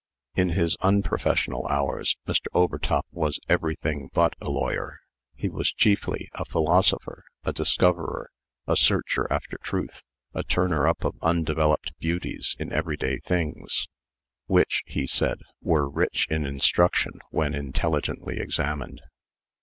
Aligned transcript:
In 0.33 0.49
his 0.53 0.75
unprofessional 0.81 1.67
hours, 1.67 2.17
Mr. 2.27 2.47
Overtop 2.53 3.05
was 3.11 3.39
everything 3.47 4.09
but 4.15 4.33
a 4.41 4.49
lawyer. 4.49 4.97
He 5.35 5.47
was 5.47 5.71
chiefly 5.71 6.27
a 6.33 6.43
philosopher, 6.43 7.23
a 7.43 7.53
discoverer, 7.53 8.31
a 8.65 8.75
searcher 8.75 9.27
after 9.31 9.59
truth, 9.61 10.01
a 10.33 10.41
turner 10.41 10.87
up 10.87 11.05
of 11.05 11.19
undeveloped 11.21 11.91
beauties 11.99 12.55
in 12.57 12.73
every 12.73 12.97
day 12.97 13.19
things, 13.19 13.87
which, 14.47 14.81
he 14.87 15.05
said, 15.05 15.37
were 15.61 15.87
rich 15.87 16.25
in 16.31 16.47
instruction 16.47 17.11
when 17.29 17.53
intelligently 17.53 18.39
examined. 18.39 19.01